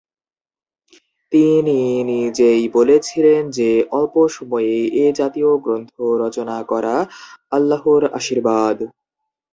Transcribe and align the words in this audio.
তিনি 1.31 1.79
নিজেই 2.11 2.63
বলেছিলেন 2.69 3.41
যে 3.57 3.69
অল্প 3.91 4.15
সময়ে 4.29 4.73
এ 4.97 5.15
জাতীয় 5.19 5.51
গ্রন্থ 5.57 5.93
রচনা 6.23 6.57
করা 6.63 6.95
আল্লাহর 7.51 8.03
আশীর্বাদ। 8.19 8.77